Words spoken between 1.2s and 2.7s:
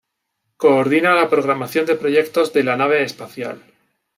programación de proyectos de